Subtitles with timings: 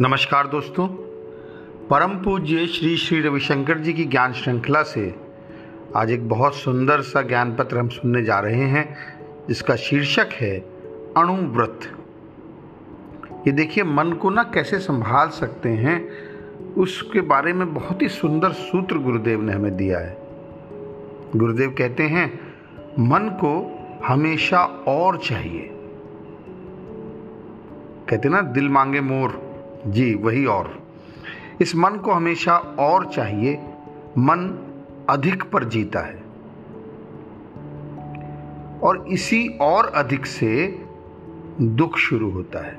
[0.00, 0.88] नमस्कार दोस्तों।
[1.90, 5.14] परम पूज्य श्री श्री रविशंकर जी की ज्ञान श्रृंखला से
[5.96, 8.96] आज एक बहुत सुंदर सा ज्ञान पत्र हम सुनने जा रहे हैं,
[9.48, 10.58] जिसका शीर्षक है
[11.16, 11.80] अणुव्रत।
[13.32, 16.08] ये देखिए, मन को ना कैसे संभाल सकते हैं,
[16.74, 20.16] उसके बारे में बहुत ही सुंदर सूत्र गुरुदेव ने हमें दिया है।
[21.36, 22.54] गुरुदेव कहते हैं,
[22.98, 25.70] मन को हमेशा और चाहिए।
[28.10, 29.45] कहते ना, दिल मांगे मोर।
[29.86, 30.82] जी, वही और।
[31.60, 33.54] इस मन को हमेशा और चाहिए,
[34.18, 34.58] मन
[35.10, 36.26] अधिक पर जीता है।
[38.82, 40.84] और इसी और अधिक से
[41.60, 42.78] दुख शुरू होता है।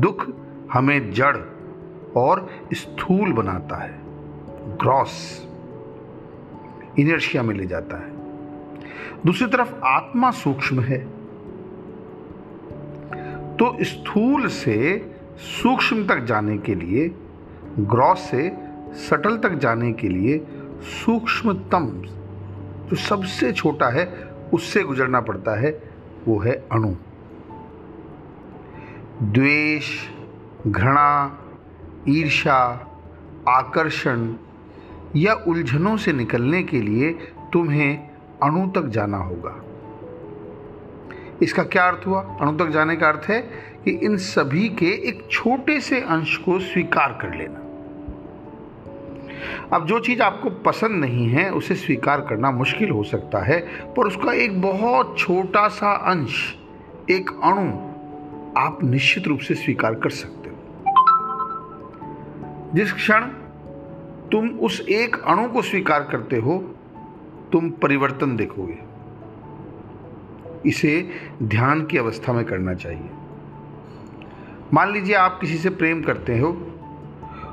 [0.00, 0.26] दुख
[0.72, 1.36] हमें जड़
[2.16, 4.00] और स्थूल बनाता है।
[4.76, 5.46] ग्रॉस
[6.98, 8.10] इनर्शिया में ले जाता है।
[9.26, 10.98] दूसरी तरफ़ आत्मा सूक्ष्म है।
[13.56, 17.14] तो स्थूल से सूक्ष्म तक जाने के लिए,
[17.78, 18.56] ग्रॉस से
[18.92, 20.46] सटल तक जाने के लिए
[20.80, 22.02] सूक्ष्मतम
[22.88, 25.82] जो सबसे छोटा है, उससे गुजरना पड़ता है,
[26.28, 26.94] वो है अणु।
[29.22, 30.08] द्वेष,
[30.66, 31.38] घृणा
[32.08, 32.86] ईर्षा
[33.48, 34.34] आकर्षण
[35.16, 37.12] या उलझनों से निकलने के लिए
[37.52, 38.10] तुम्हें
[38.42, 39.64] अणु तक जाना होगा।
[41.42, 42.20] इसका क्या अर्थ हुआ?
[42.40, 46.58] अणु तक जाने का अर्थ है कि इन सभी के एक छोटे से अंश को
[46.58, 47.58] स्वीकार कर लेना।
[49.76, 53.60] अब जो चीज़ आपको पसंद नहीं है, उसे स्वीकार करना मुश्किल हो सकता है,
[53.96, 56.54] पर उसका एक बहुत छोटा सा अंश,
[57.10, 57.70] एक अणु,
[58.60, 60.56] आप निश्चित रूप से स्वीकार कर सकते हो।
[62.74, 63.20] जिस क्षण
[64.32, 66.74] तुम उस एक अणु को स्वीकार करते हो,
[67.52, 68.78] तुम परिवर्तन देखोगे।
[70.66, 71.10] इसे
[71.42, 73.10] ध्यान की अवस्था में करना चाहिए।
[74.74, 76.52] मान लीजिए आप किसी से प्रेम करते हो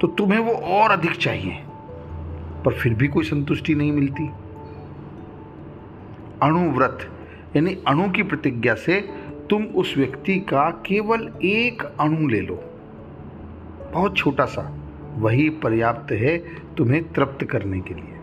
[0.00, 1.62] तो तुम्हें वो और अधिक चाहिए,
[2.64, 4.26] पर फिर भी कोई संतुष्टि नहीं मिलती।
[6.42, 6.98] अणुव्रत,
[7.56, 9.00] यानी अणु की प्रतिज्ञा से
[9.50, 12.54] तुम उस व्यक्ति का केवल एक अणु ले लो।
[13.92, 14.70] बहुत छोटा सा,
[15.16, 16.36] वही पर्याप्त है
[16.76, 18.16] तुम्हें तृप्त करने के लिए।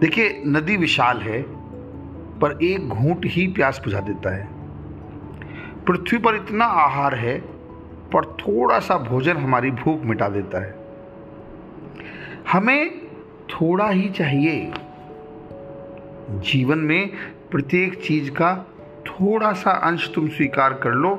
[0.00, 1.42] देखिए, नदी विशाल है,
[2.40, 4.59] पर एक घूंट ही प्यास बुझा देता है।
[5.86, 7.40] पृथ्वी पर इतना आहार है,
[8.12, 10.74] पर थोड़ा सा भोजन हमारी भूख मिटा देता है।
[12.52, 13.06] हमें
[13.48, 14.72] थोड़ा ही चाहिए।
[16.30, 17.10] जीवन में
[17.50, 18.66] प्रत्येक चीज़ का
[19.06, 21.10] थोड़ा सा अंश तुम स्वीकार कर लो,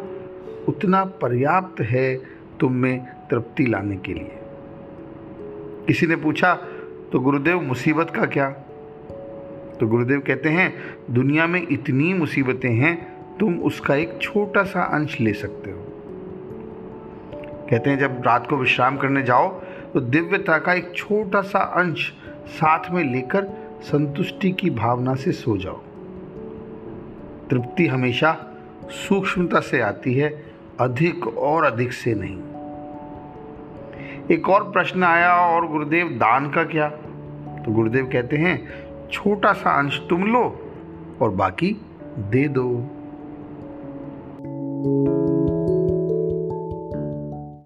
[0.67, 2.15] उतना पर्याप्त है
[2.59, 4.31] तुम में तृप्ति लाने के लिए।
[5.87, 6.55] किसी ने पूछा
[7.11, 8.49] तो गुरुदेव, मुसीबत का क्या?
[9.79, 10.73] तो गुरुदेव कहते हैं,
[11.11, 15.85] दुनिया में इतनी मुसीबतें हैं तुम उसका एक छोटा सा अंश ले सकते हो।
[17.69, 19.47] कहते हैं, जब रात को विश्राम करने जाओ
[19.93, 22.13] तो दिव्यता का एक छोटा सा अंश
[22.47, 23.45] साथ में लेकर
[23.81, 25.79] संतुष्टि की भावना से सो जाओ।
[27.49, 28.37] तृप्ति हमेशा
[28.89, 30.29] सूक्ष्मता से आती है,
[30.79, 32.37] अधिक और अधिक से नहीं।
[34.31, 36.89] एक और प्रश्न आया, और गुरुदेव, दान का क्या?
[37.65, 38.69] तो गुरुदेव कहते हैं,
[39.11, 40.43] छोटा सा अंश तुम लो
[41.21, 41.75] और बाकी
[42.17, 42.97] दे दो।
[44.81, 45.40] Música